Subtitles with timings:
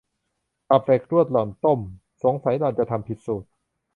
[0.69, 1.79] ตับเหล็กลวกหล่อนต้ม
[2.23, 3.47] สงสัยหล่อนจะทำผิดสูตร